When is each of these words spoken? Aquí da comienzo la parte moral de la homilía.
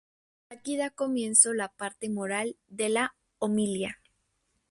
Aquí 0.49 0.73
da 0.77 0.89
comienzo 0.89 1.53
la 1.53 1.67
parte 1.69 2.09
moral 2.09 2.57
de 2.69 2.89
la 2.89 3.15
homilía. 3.37 3.99